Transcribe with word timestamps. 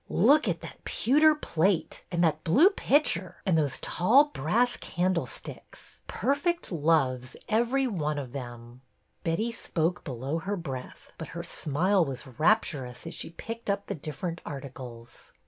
"Look 0.29 0.47
at 0.47 0.61
that 0.61 0.83
pewter 0.83 1.35
plate! 1.35 2.05
And 2.11 2.23
that 2.23 2.43
blue 2.43 2.71
pitcher! 2.71 3.35
And 3.45 3.55
those 3.55 3.79
tall 3.81 4.29
brass 4.29 4.75
candlesticks! 4.75 5.99
Per 6.07 6.33
fect 6.33 6.71
loves, 6.71 7.35
every 7.47 7.85
one 7.85 8.17
of 8.17 8.31
them!" 8.31 8.81
Betty 9.23 9.51
spoke 9.51 10.03
below 10.03 10.39
her 10.39 10.57
breath, 10.57 11.13
but 11.19 11.27
her 11.37 11.43
smile 11.43 12.03
was 12.03 12.25
rapturous 12.25 13.05
as 13.05 13.13
she 13.13 13.29
picked 13.29 13.69
up 13.69 13.85
the 13.85 13.93
different 13.93 14.41
articles. 14.43 15.33